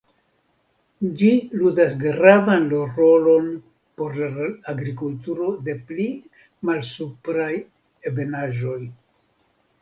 [1.17, 1.27] Ĝi
[1.57, 2.65] ludas gravan
[2.99, 3.51] rolon
[4.01, 6.07] por la agrikulturo de pli
[6.71, 7.53] malsupraj
[8.13, 8.81] ebenaĵoj.